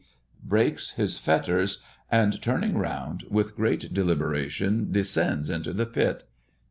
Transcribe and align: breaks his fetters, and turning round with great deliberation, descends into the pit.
breaks 0.43 0.93
his 0.93 1.19
fetters, 1.19 1.79
and 2.09 2.41
turning 2.41 2.75
round 2.75 3.23
with 3.29 3.55
great 3.55 3.93
deliberation, 3.93 4.91
descends 4.91 5.47
into 5.47 5.73
the 5.73 5.85
pit. 5.85 6.23